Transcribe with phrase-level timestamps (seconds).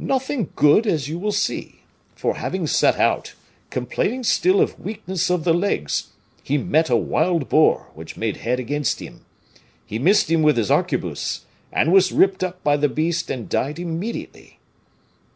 [0.00, 1.82] "Nothing good, as you will see;
[2.16, 3.34] for having set out,
[3.70, 6.08] complaining still of weakness of the legs,
[6.42, 9.24] he met a wild boar, which made head against him;
[9.86, 13.78] he missed him with his arquebuse, and was ripped up by the beast and died
[13.78, 14.58] immediately."